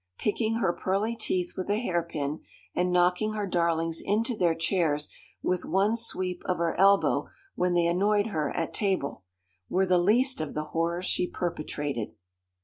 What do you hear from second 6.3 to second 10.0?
of her elbow when they annoyed her at table, were the